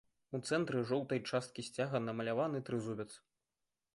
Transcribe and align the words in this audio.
У 0.35 0.39
цэнтры 0.49 0.79
жоўтай 0.91 1.19
часткі 1.29 1.65
сцяга 1.67 1.97
намаляваны 2.07 2.65
трызубец. 2.69 3.09